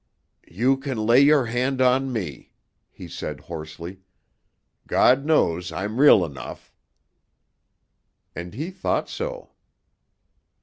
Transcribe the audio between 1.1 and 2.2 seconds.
your hand on